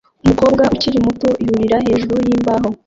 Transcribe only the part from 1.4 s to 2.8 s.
yurira hejuru yimbaho